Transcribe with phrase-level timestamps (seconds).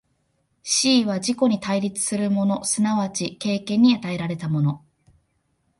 [0.65, 2.83] 思惟は自己に対立するもの即
[3.15, 4.83] ち経験に与えられたもの、